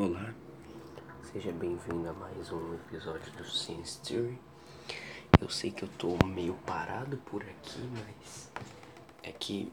Olá, 0.00 0.32
seja 1.32 1.50
bem-vindo 1.50 2.08
a 2.08 2.12
mais 2.12 2.52
um 2.52 2.74
episódio 2.74 3.32
do 3.32 3.44
Science 3.44 3.98
Theory. 4.00 4.38
Eu 5.40 5.50
sei 5.50 5.72
que 5.72 5.82
eu 5.82 5.88
tô 5.98 6.16
meio 6.24 6.54
parado 6.64 7.16
por 7.16 7.42
aqui, 7.42 7.80
mas 7.80 8.48
é 9.24 9.32
que 9.32 9.72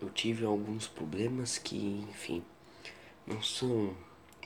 eu 0.00 0.08
tive 0.10 0.44
alguns 0.44 0.86
problemas 0.86 1.58
que, 1.58 2.06
enfim, 2.08 2.44
não 3.26 3.42
são 3.42 3.96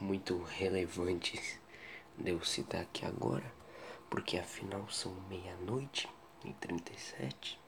muito 0.00 0.42
relevantes 0.44 1.60
de 2.16 2.30
eu 2.30 2.42
citar 2.42 2.80
aqui 2.80 3.04
agora, 3.04 3.52
porque 4.08 4.38
afinal 4.38 4.88
são 4.88 5.12
meia-noite 5.28 6.08
e 6.42 6.54
37 6.54 7.60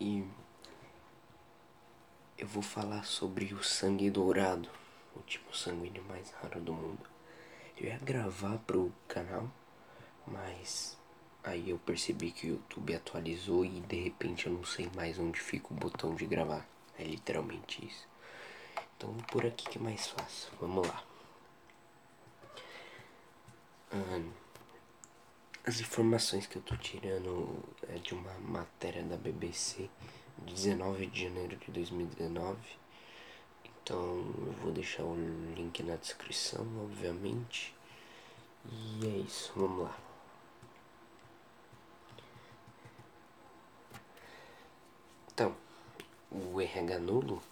e 0.00 0.24
eu 2.38 2.46
vou 2.46 2.62
falar 2.62 3.04
sobre 3.04 3.52
o 3.52 3.64
sangue 3.64 4.08
dourado, 4.08 4.68
o 5.16 5.20
tipo 5.22 5.56
sanguíneo 5.56 6.04
mais 6.04 6.30
raro 6.30 6.60
do 6.60 6.72
mundo. 6.72 7.02
Eu 7.76 7.88
ia 7.88 7.98
gravar 7.98 8.58
pro 8.58 8.92
canal, 9.08 9.50
mas 10.24 10.96
aí 11.42 11.70
eu 11.70 11.78
percebi 11.78 12.30
que 12.30 12.46
o 12.46 12.50
YouTube 12.50 12.94
atualizou 12.94 13.64
e 13.64 13.80
de 13.80 14.04
repente 14.04 14.46
eu 14.46 14.52
não 14.52 14.64
sei 14.64 14.88
mais 14.94 15.18
onde 15.18 15.40
fica 15.40 15.72
o 15.72 15.76
botão 15.76 16.14
de 16.14 16.26
gravar. 16.26 16.64
É 16.96 17.02
literalmente 17.02 17.84
isso. 17.84 18.06
Então 18.96 19.12
por 19.32 19.44
aqui 19.44 19.68
que 19.68 19.78
é 19.78 19.80
mais 19.80 20.06
fácil. 20.06 20.52
Vamos 20.60 20.86
lá. 20.86 21.04
as 25.66 25.80
informações 25.80 26.46
que 26.46 26.56
eu 26.56 26.62
tô 26.62 26.76
tirando 26.76 27.62
é 27.88 27.98
de 27.98 28.14
uma 28.14 28.32
matéria 28.38 29.02
da 29.02 29.16
BBC 29.16 29.90
19 30.46 31.06
de 31.06 31.24
janeiro 31.24 31.56
de 31.56 31.70
2019. 31.70 32.56
Então 33.82 33.96
eu 33.96 34.52
vou 34.62 34.72
deixar 34.72 35.02
o 35.02 35.14
link 35.54 35.82
na 35.82 35.96
descrição, 35.96 36.66
obviamente. 36.82 37.74
E 38.70 39.06
é 39.06 39.18
isso, 39.20 39.52
vamos 39.56 39.84
lá. 39.84 39.98
Então, 45.32 45.56
o 46.30 46.60
RH 46.60 46.98
nulo, 46.98 47.42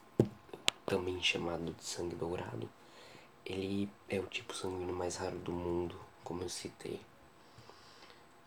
também 0.85 1.23
chamado 1.23 1.73
de 1.73 1.85
sangue 1.85 2.17
dourado, 2.17 2.69
ele 3.45 3.89
é 4.09 4.19
o 4.19 4.27
tipo 4.27 4.53
sanguíneo 4.53 4.95
mais 4.95 5.17
raro 5.17 5.39
do 5.39 5.53
mundo, 5.53 5.99
como 6.25 6.43
eu 6.43 6.49
citei. 6.49 7.01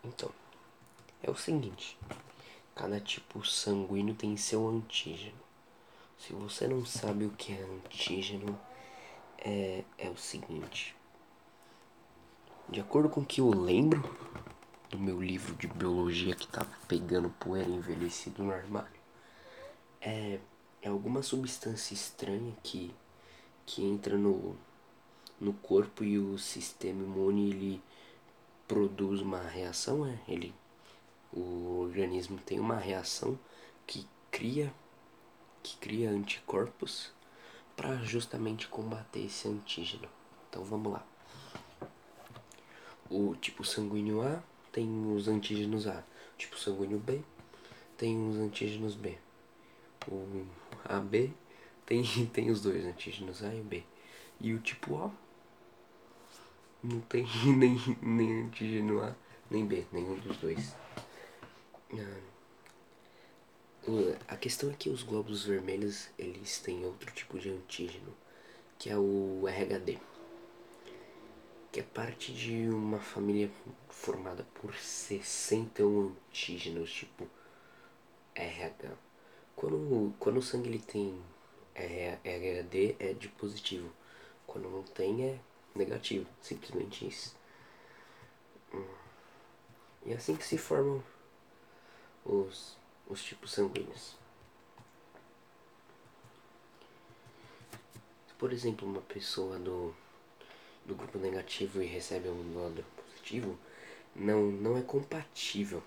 Então, 0.04 0.30
é 1.24 1.32
o 1.32 1.36
seguinte, 1.36 1.98
Cada 2.80 2.98
tipo 2.98 3.46
sanguíneo 3.46 4.16
tem 4.16 4.38
seu 4.38 4.66
antígeno. 4.70 5.36
Se 6.18 6.32
você 6.32 6.66
não 6.66 6.86
sabe 6.86 7.26
o 7.26 7.32
que 7.32 7.52
é 7.52 7.62
antígeno, 7.62 8.58
é, 9.38 9.84
é 9.98 10.10
o 10.10 10.16
seguinte. 10.16 10.96
De 12.70 12.80
acordo 12.80 13.10
com 13.10 13.20
o 13.20 13.26
que 13.26 13.42
eu 13.42 13.50
lembro 13.50 14.02
do 14.90 14.98
meu 14.98 15.22
livro 15.22 15.54
de 15.56 15.68
biologia 15.68 16.34
que 16.34 16.48
tá 16.48 16.66
pegando 16.88 17.30
poeira 17.32 17.70
envelhecido 17.70 18.46
no 18.46 18.54
armário, 18.54 19.02
é, 20.00 20.40
é 20.82 20.88
alguma 20.88 21.22
substância 21.22 21.94
estranha 21.94 22.56
que, 22.64 22.96
que 23.66 23.84
entra 23.84 24.18
no, 24.18 24.56
no 25.38 25.52
corpo 25.52 26.02
e 26.02 26.18
o 26.18 26.38
sistema 26.38 27.04
imune 27.04 27.50
ele 27.50 27.84
produz 28.66 29.20
uma 29.20 29.42
reação, 29.42 30.06
é, 30.06 30.18
ele 30.30 30.56
o 31.32 31.82
organismo 31.82 32.40
tem 32.46 32.60
uma 32.60 32.78
reação 32.78 33.38
que 33.86 34.08
cria 34.32 34.74
que 35.62 35.78
cria 35.78 36.10
anticorpos 36.10 37.12
para 37.76 37.96
justamente 37.98 38.68
combater 38.68 39.26
esse 39.26 39.48
antígeno. 39.48 40.08
Então 40.50 40.64
vamos 40.64 40.94
lá. 40.94 41.06
O 43.10 43.36
tipo 43.36 43.64
sanguíneo 43.64 44.22
A 44.22 44.42
tem 44.72 45.14
os 45.14 45.28
antígenos 45.28 45.88
A. 45.88 46.04
O 46.34 46.38
tipo 46.38 46.58
sanguíneo 46.58 47.00
B 47.00 47.22
tem 47.98 48.30
os 48.30 48.38
antígenos 48.38 48.96
B. 48.96 49.18
O 50.08 50.46
AB 50.86 51.34
tem, 51.86 52.04
tem 52.34 52.50
os 52.50 52.62
dois 52.62 52.86
antígenos 52.86 53.44
A 53.44 53.54
e 53.54 53.62
B. 53.62 53.84
E 54.40 54.54
o 54.54 54.60
tipo 54.60 54.96
O 54.96 55.12
não 56.82 57.02
tem 57.02 57.26
nem, 57.46 57.78
nem 58.02 58.44
antígeno 58.44 59.02
A 59.02 59.16
nem 59.50 59.66
B, 59.66 59.86
nenhum 59.92 60.16
dos 60.20 60.38
dois. 60.38 60.76
Ah, 61.94 62.30
a 64.28 64.38
questão 64.38 64.70
é 64.70 64.74
que 64.74 64.90
os 64.90 65.02
glóbulos 65.02 65.46
vermelhos 65.46 66.10
eles 66.18 66.60
têm 66.60 66.86
outro 66.86 67.12
tipo 67.12 67.40
de 67.40 67.50
antígeno, 67.50 68.16
que 68.78 68.90
é 68.90 68.98
o 68.98 69.48
RHD, 69.48 69.98
que 71.72 71.80
é 71.80 71.84
parte 71.84 72.32
de 72.32 72.70
uma 72.70 73.00
família 73.00 73.50
formada 73.90 74.46
por 74.56 74.76
61 74.76 76.16
antígenos, 76.30 76.92
tipo 76.92 77.28
RH. 78.36 78.92
Quando, 79.56 80.14
quando 80.20 80.38
o 80.38 80.44
sangue 80.44 80.70
ele 80.70 80.80
tem 80.80 81.20
RHD 81.76 82.96
é 83.00 83.14
de 83.14 83.30
positivo, 83.30 83.92
quando 84.46 84.70
não 84.70 84.84
tem 84.84 85.24
é 85.24 85.40
negativo, 85.76 86.30
simplesmente 86.42 87.08
isso. 87.08 87.36
Hum. 88.74 88.86
E 90.06 90.14
é 90.14 90.16
assim 90.16 90.36
que 90.36 90.46
se 90.46 90.58
formam 90.58 91.04
os, 92.26 92.78
os 93.08 93.24
tipos 93.24 93.52
sanguíneos. 93.52 94.16
Por 98.38 98.54
exemplo, 98.54 98.88
uma 98.88 99.02
pessoa 99.02 99.60
do, 99.60 99.94
do 100.86 100.96
grupo 100.96 101.18
negativo 101.18 101.82
e 101.82 101.86
recebe 101.86 102.30
um 102.30 102.42
nódulo 102.42 102.86
positivo, 102.96 103.60
não, 104.16 104.44
não 104.44 104.78
é 104.78 104.82
compatível. 104.82 105.84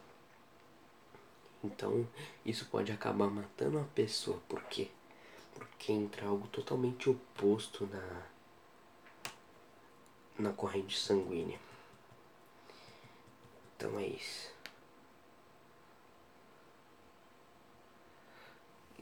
Então, 1.65 2.07
isso 2.45 2.67
pode 2.67 2.93
acabar 2.93 3.31
matando 3.31 3.79
a 3.79 3.85
pessoa. 3.85 4.39
Por 4.49 4.63
quê? 4.65 4.91
Porque 5.55 5.93
entra 5.93 6.27
algo 6.27 6.47
totalmente 6.49 7.09
oposto 7.09 7.87
na, 7.87 8.27
na 10.39 10.53
corrente 10.53 10.99
sanguínea. 10.99 11.59
Então 13.77 13.99
é 13.99 14.07
isso. 14.07 14.53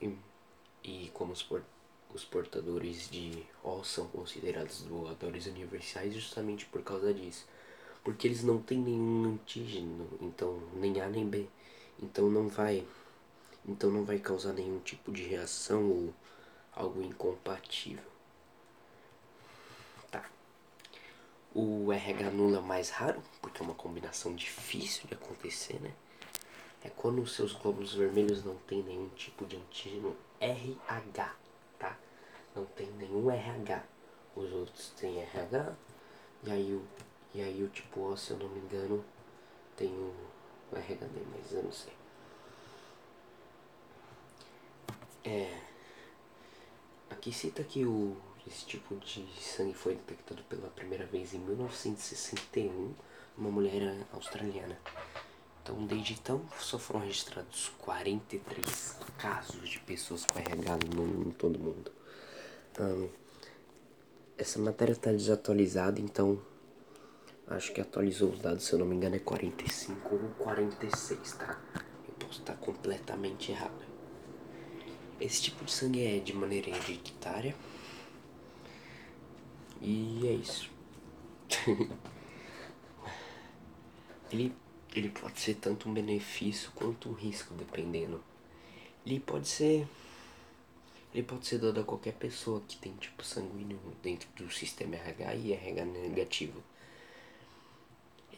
E, 0.00 0.16
e 0.82 1.09
como 1.20 1.34
os, 1.34 1.42
por, 1.42 1.62
os 2.14 2.24
portadores 2.24 3.10
de 3.10 3.44
O 3.62 3.84
são 3.84 4.08
considerados 4.08 4.80
doadores 4.84 5.44
universais 5.44 6.14
justamente 6.14 6.64
por 6.64 6.82
causa 6.82 7.12
disso. 7.12 7.46
Porque 8.02 8.26
eles 8.26 8.42
não 8.42 8.58
têm 8.62 8.78
nenhum 8.78 9.34
antígeno, 9.34 10.08
então 10.22 10.58
nem 10.76 10.98
A 11.02 11.06
nem 11.06 11.28
B. 11.28 11.46
Então 12.02 12.30
não 12.30 12.48
vai 12.48 12.86
então 13.68 13.90
não 13.90 14.02
vai 14.02 14.18
causar 14.18 14.54
nenhum 14.54 14.80
tipo 14.80 15.12
de 15.12 15.22
reação 15.24 15.90
ou 15.90 16.14
algo 16.72 17.02
incompatível. 17.02 18.10
Tá. 20.10 20.24
O 21.54 21.92
RH 21.92 22.30
nulo 22.30 22.56
é 22.56 22.60
mais 22.62 22.88
raro, 22.88 23.22
porque 23.42 23.60
é 23.60 23.62
uma 23.62 23.74
combinação 23.74 24.34
difícil 24.34 25.06
de 25.06 25.12
acontecer, 25.12 25.78
né? 25.82 25.92
É 26.82 26.88
quando 26.88 27.20
os 27.20 27.34
seus 27.34 27.52
glóbulos 27.52 27.94
vermelhos 27.94 28.44
não 28.44 28.56
tem 28.66 28.82
nenhum 28.82 29.08
tipo 29.10 29.44
de 29.44 29.56
antígeno 29.56 30.16
RH, 30.40 31.36
tá? 31.78 31.98
Não 32.54 32.64
tem 32.64 32.90
nenhum 32.92 33.30
RH. 33.30 33.84
Os 34.34 34.50
outros 34.52 34.90
têm 34.90 35.18
RH, 35.18 35.74
e 36.44 36.50
aí 36.50 36.72
o, 36.72 36.82
e 37.34 37.42
aí 37.42 37.62
o 37.62 37.68
tipo 37.68 38.00
O, 38.00 38.16
se 38.16 38.30
eu 38.30 38.38
não 38.38 38.48
me 38.48 38.60
engano, 38.60 39.04
tem 39.76 39.88
o, 39.88 40.14
o 40.72 40.76
RHD, 40.76 41.20
mas 41.32 41.52
eu 41.52 41.62
não 41.62 41.72
sei. 41.72 41.92
É, 45.24 45.60
aqui 47.10 47.30
cita 47.32 47.62
que 47.62 47.84
o, 47.84 48.16
esse 48.46 48.64
tipo 48.64 48.96
de 48.96 49.26
sangue 49.38 49.74
foi 49.74 49.94
detectado 49.96 50.42
pela 50.44 50.68
primeira 50.68 51.04
vez 51.04 51.34
em 51.34 51.38
1961 51.38 52.94
numa 53.36 53.50
mulher 53.50 54.06
australiana. 54.12 54.78
Então, 55.62 55.86
desde 55.86 56.14
então, 56.14 56.42
só 56.58 56.78
foram 56.78 57.00
registrados 57.00 57.70
43 57.78 58.96
casos 59.18 59.68
de 59.68 59.78
pessoas 59.80 60.24
com 60.24 60.38
RH 60.38 60.78
no, 60.94 61.32
todo 61.32 61.58
mundo. 61.58 61.92
Um, 62.78 63.08
essa 64.38 64.58
matéria 64.58 64.92
está 64.92 65.10
desatualizada, 65.12 66.00
então 66.00 66.40
acho 67.46 67.72
que 67.72 67.80
atualizou 67.80 68.30
os 68.30 68.38
dados, 68.38 68.64
se 68.64 68.72
eu 68.72 68.78
não 68.78 68.86
me 68.86 68.96
engano, 68.96 69.16
é 69.16 69.18
45 69.18 70.14
ou 70.14 70.30
46, 70.38 71.32
tá? 71.32 71.60
Eu 72.08 72.14
posso 72.14 72.40
estar 72.40 72.56
completamente 72.56 73.52
errado. 73.52 73.84
Esse 75.20 75.42
tipo 75.42 75.64
de 75.64 75.72
sangue 75.72 76.02
é 76.02 76.18
de 76.18 76.32
maneira 76.32 76.70
hereditária. 76.70 77.54
E 79.82 80.26
é 80.26 80.32
isso. 80.32 80.70
Ele 84.32 84.54
ele 84.94 85.08
pode 85.08 85.40
ser 85.40 85.54
tanto 85.54 85.88
um 85.88 85.94
benefício 85.94 86.70
quanto 86.74 87.08
um 87.08 87.12
risco, 87.12 87.54
dependendo. 87.54 88.22
Ele 89.06 89.20
pode 89.20 89.48
ser 89.48 89.86
ele 91.12 91.24
pode 91.24 91.46
ser 91.46 91.58
dado 91.58 91.80
a 91.80 91.84
qualquer 91.84 92.14
pessoa 92.14 92.62
que 92.68 92.76
tem 92.76 92.92
tipo 92.94 93.24
sanguíneo 93.24 93.80
dentro 94.00 94.28
do 94.36 94.50
sistema 94.50 94.94
RH 94.94 95.34
e 95.34 95.52
RH 95.52 95.84
negativo. 95.84 96.62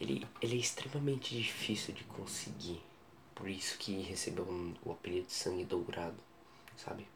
Ele, 0.00 0.26
ele 0.40 0.56
é 0.56 0.58
extremamente 0.58 1.36
difícil 1.36 1.92
de 1.92 2.02
conseguir. 2.04 2.82
Por 3.34 3.48
isso 3.48 3.76
que 3.76 4.00
recebeu 4.00 4.44
um, 4.44 4.74
o 4.84 4.92
apelido 4.92 5.26
de 5.26 5.34
sangue 5.34 5.64
dourado, 5.64 6.16
sabe? 6.76 7.06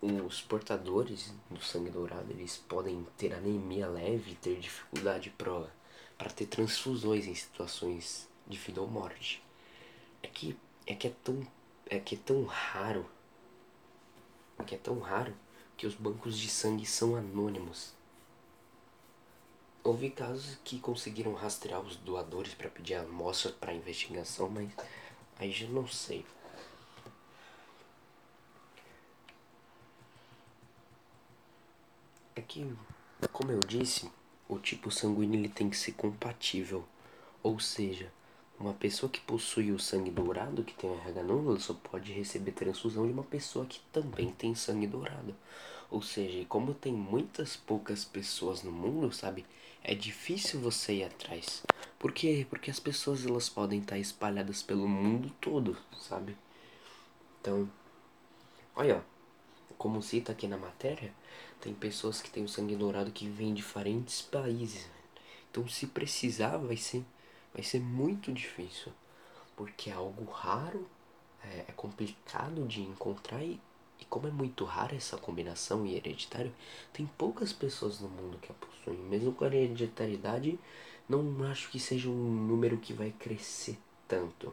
Os 0.00 0.40
portadores 0.40 1.34
do 1.50 1.60
sangue 1.60 1.90
dourado, 1.90 2.30
eles 2.30 2.56
podem 2.68 3.04
ter 3.18 3.34
anemia 3.34 3.88
leve 3.88 4.32
e 4.32 4.36
ter 4.36 4.60
dificuldade 4.60 5.30
para 5.30 5.68
ter 6.24 6.46
transfusões 6.46 7.26
em 7.26 7.34
situações 7.34 8.28
de 8.46 8.56
vida 8.58 8.80
ou 8.80 8.88
morte. 8.88 9.42
É 10.22 10.28
que 10.28 10.56
é 10.86 10.94
que 10.94 11.08
é 11.08 11.12
tão 11.24 11.46
é 11.88 11.98
que 11.98 12.14
é 12.14 12.18
tão 12.18 12.44
raro 12.44 13.08
é 14.58 14.64
que 14.64 14.74
é 14.74 14.78
tão 14.78 14.98
raro 14.98 15.34
que 15.76 15.86
os 15.86 15.94
bancos 15.94 16.38
de 16.38 16.48
sangue 16.48 16.86
são 16.86 17.16
anônimos. 17.16 17.92
Houve 19.84 20.10
casos 20.10 20.58
que 20.64 20.80
conseguiram 20.80 21.34
rastrear 21.34 21.80
os 21.80 21.96
doadores 21.96 22.54
para 22.54 22.68
pedir 22.68 22.94
amostras 22.94 23.54
para 23.54 23.72
investigação, 23.72 24.48
mas 24.48 24.70
aí 25.38 25.52
já 25.52 25.68
não 25.68 25.86
sei. 25.86 26.26
É 32.34 32.40
que, 32.42 32.74
como 33.32 33.52
eu 33.52 33.60
disse, 33.60 34.10
o 34.48 34.58
tipo 34.58 34.90
sanguíneo 34.90 35.40
ele 35.40 35.48
tem 35.48 35.68
que 35.68 35.76
ser 35.76 35.92
compatível, 35.92 36.84
ou 37.42 37.58
seja, 37.58 38.12
uma 38.58 38.72
pessoa 38.72 39.10
que 39.10 39.20
possui 39.20 39.70
o 39.70 39.78
sangue 39.78 40.10
dourado, 40.10 40.64
que 40.64 40.74
tem 40.74 40.88
o 40.88 40.94
RH 40.94 41.22
nulo, 41.22 41.60
só 41.60 41.74
pode 41.74 42.12
receber 42.12 42.52
transfusão 42.52 43.06
de 43.06 43.12
uma 43.12 43.22
pessoa 43.22 43.66
que 43.66 43.80
também 43.92 44.30
tem 44.32 44.54
sangue 44.54 44.86
dourado. 44.86 45.34
Ou 45.90 46.02
seja, 46.02 46.44
como 46.48 46.74
tem 46.74 46.92
muitas 46.92 47.54
poucas 47.56 48.04
pessoas 48.04 48.62
no 48.62 48.72
mundo, 48.72 49.12
sabe? 49.12 49.44
É 49.82 49.94
difícil 49.94 50.58
você 50.58 50.94
ir 50.94 51.04
atrás. 51.04 51.62
Por 51.98 52.12
quê? 52.12 52.46
Porque 52.48 52.70
as 52.70 52.80
pessoas 52.80 53.24
elas 53.24 53.48
podem 53.48 53.80
estar 53.80 53.98
espalhadas 53.98 54.62
pelo 54.62 54.88
mundo 54.88 55.30
todo, 55.40 55.76
sabe? 55.98 56.36
Então, 57.40 57.70
olha, 58.74 59.04
como 59.86 60.02
cita 60.02 60.32
aqui 60.32 60.48
na 60.48 60.56
matéria, 60.56 61.14
tem 61.60 61.72
pessoas 61.72 62.20
que 62.20 62.28
têm 62.28 62.42
o 62.42 62.48
sangue 62.48 62.74
dourado 62.74 63.12
que 63.12 63.28
vêm 63.28 63.54
de 63.54 63.62
diferentes 63.62 64.20
países. 64.20 64.84
Então, 65.48 65.68
se 65.68 65.86
precisar, 65.86 66.56
vai 66.56 66.76
ser 66.76 67.04
vai 67.54 67.62
ser 67.62 67.78
muito 67.78 68.32
difícil, 68.32 68.92
porque 69.54 69.88
é 69.88 69.92
algo 69.92 70.24
raro, 70.24 70.88
é, 71.40 71.66
é 71.68 71.72
complicado 71.76 72.66
de 72.66 72.82
encontrar 72.82 73.44
e, 73.44 73.60
e 74.00 74.04
como 74.06 74.26
é 74.26 74.30
muito 74.32 74.64
rara 74.64 74.96
essa 74.96 75.16
combinação 75.16 75.86
e 75.86 75.94
hereditário, 75.94 76.52
tem 76.92 77.06
poucas 77.16 77.52
pessoas 77.52 78.00
no 78.00 78.08
mundo 78.08 78.38
que 78.38 78.50
a 78.50 78.54
possuem. 78.56 78.98
Mesmo 78.98 79.32
com 79.32 79.44
a 79.44 79.46
hereditariedade, 79.46 80.58
não 81.08 81.44
acho 81.44 81.70
que 81.70 81.78
seja 81.78 82.08
um 82.08 82.12
número 82.12 82.76
que 82.78 82.92
vai 82.92 83.12
crescer 83.12 83.78
tanto. 84.08 84.52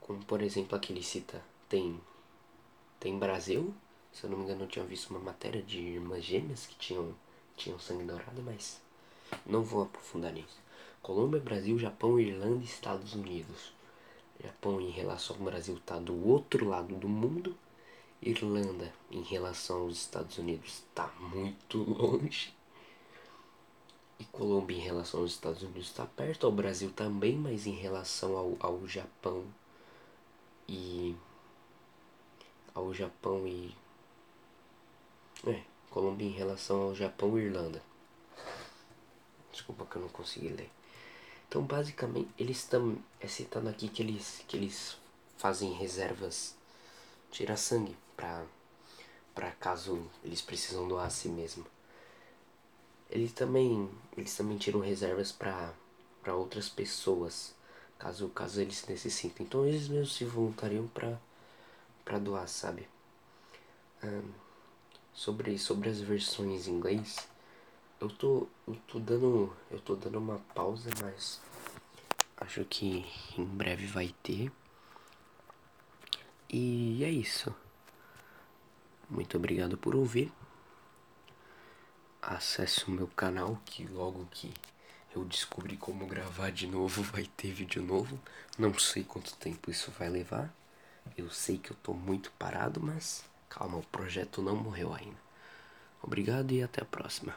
Como 0.00 0.18
por 0.24 0.42
exemplo 0.42 0.76
aqui 0.76 0.92
ele 0.92 1.02
cita, 1.04 1.40
tem, 1.68 2.00
tem 3.00 3.18
Brasil, 3.18 3.74
se 4.12 4.24
eu 4.24 4.30
não 4.30 4.38
me 4.38 4.44
engano 4.44 4.64
eu 4.64 4.68
tinha 4.68 4.84
visto 4.84 5.10
uma 5.10 5.20
matéria 5.20 5.62
de 5.62 5.78
irmãs 5.78 6.24
gêmeas 6.24 6.66
que 6.66 6.74
tinham, 6.76 7.14
tinham 7.56 7.78
sangue 7.78 8.04
dourado, 8.04 8.42
mas 8.42 8.80
não 9.46 9.62
vou 9.62 9.82
aprofundar 9.82 10.32
nisso. 10.32 10.58
Colômbia, 11.02 11.40
Brasil, 11.40 11.78
Japão, 11.78 12.18
Irlanda 12.18 12.62
e 12.62 12.66
Estados 12.66 13.14
Unidos. 13.14 13.72
Japão 14.42 14.80
em 14.80 14.90
relação 14.90 15.36
ao 15.36 15.42
Brasil 15.42 15.76
está 15.76 15.98
do 15.98 16.26
outro 16.26 16.68
lado 16.68 16.94
do 16.94 17.08
mundo. 17.08 17.56
Irlanda 18.20 18.92
em 19.10 19.22
relação 19.22 19.82
aos 19.82 19.96
Estados 19.96 20.38
Unidos 20.38 20.84
está 20.90 21.10
muito 21.18 21.78
longe. 21.90 22.52
E 24.18 24.24
Colômbia 24.24 24.76
em 24.76 24.80
relação 24.80 25.20
aos 25.20 25.32
Estados 25.32 25.62
Unidos 25.62 25.86
está 25.86 26.04
perto, 26.04 26.46
ao 26.46 26.52
Brasil 26.52 26.90
também, 26.90 27.36
mas 27.36 27.66
em 27.66 27.74
relação 27.74 28.36
ao, 28.36 28.56
ao 28.58 28.86
Japão 28.86 29.44
e. 30.68 31.14
ao 32.78 32.94
Japão 32.94 33.46
e. 33.46 33.74
É, 35.46 35.62
Colômbia 35.90 36.26
em 36.26 36.32
relação 36.32 36.82
ao 36.82 36.94
Japão 36.94 37.38
e 37.38 37.42
Irlanda. 37.42 37.82
Desculpa 39.50 39.86
que 39.86 39.96
eu 39.96 40.02
não 40.02 40.08
consegui 40.08 40.48
ler. 40.48 40.70
Então, 41.48 41.62
basicamente, 41.62 42.28
eles 42.38 42.58
estão 42.58 42.98
é 43.20 43.26
citando 43.26 43.68
aqui 43.68 43.88
que 43.88 44.02
eles, 44.02 44.44
que 44.46 44.56
eles 44.56 44.96
fazem 45.38 45.72
reservas, 45.72 46.54
tira 47.30 47.56
sangue 47.56 47.96
para 48.16 48.44
para 49.34 49.52
caso 49.52 50.04
eles 50.24 50.42
precisam 50.42 50.88
doar 50.88 51.06
a 51.06 51.10
si 51.10 51.28
mesmo. 51.28 51.64
Eles 53.08 53.32
também, 53.32 53.88
eles 54.16 54.36
também 54.36 54.58
tiram 54.58 54.80
reservas 54.80 55.32
para 55.32 55.72
para 56.22 56.34
outras 56.34 56.68
pessoas, 56.68 57.54
caso 57.98 58.28
caso 58.28 58.60
eles 58.60 58.84
necessitem. 58.86 59.46
Então, 59.46 59.64
eles 59.66 59.88
mesmos 59.88 60.14
se 60.14 60.24
voluntariam 60.24 60.86
para 60.88 61.18
para 62.08 62.18
doar, 62.18 62.48
sabe? 62.48 62.88
Um, 64.02 64.32
sobre 65.12 65.58
sobre 65.58 65.90
as 65.90 66.00
versões 66.00 66.66
em 66.66 66.72
inglês, 66.72 67.28
eu 68.00 68.08
tô, 68.08 68.48
eu 68.66 68.76
tô 68.86 68.98
dando, 68.98 69.54
eu 69.70 69.78
tô 69.78 69.94
dando 69.94 70.16
uma 70.18 70.38
pausa, 70.54 70.88
mas 71.02 71.38
acho 72.38 72.64
que 72.64 73.04
em 73.36 73.44
breve 73.44 73.86
vai 73.86 74.14
ter. 74.22 74.50
E 76.48 77.04
é 77.04 77.10
isso. 77.10 77.54
Muito 79.10 79.36
obrigado 79.36 79.76
por 79.76 79.94
ouvir. 79.94 80.32
Acesse 82.22 82.86
o 82.86 82.90
meu 82.90 83.08
canal 83.08 83.60
que 83.66 83.86
logo 83.86 84.26
que 84.30 84.50
eu 85.14 85.26
descobri 85.26 85.76
como 85.76 86.06
gravar 86.06 86.50
de 86.50 86.66
novo 86.66 87.02
vai 87.12 87.24
ter 87.36 87.52
vídeo 87.52 87.82
novo. 87.82 88.18
Não 88.58 88.72
sei 88.78 89.04
quanto 89.04 89.36
tempo 89.36 89.70
isso 89.70 89.90
vai 89.90 90.08
levar. 90.08 90.50
Eu 91.16 91.30
sei 91.30 91.58
que 91.58 91.70
eu 91.70 91.76
tô 91.82 91.92
muito 91.92 92.30
parado, 92.38 92.80
mas 92.80 93.24
calma, 93.48 93.78
o 93.78 93.82
projeto 93.86 94.40
não 94.42 94.56
morreu 94.56 94.94
ainda. 94.94 95.18
Obrigado 96.02 96.52
e 96.52 96.62
até 96.62 96.82
a 96.82 96.86
próxima. 96.86 97.34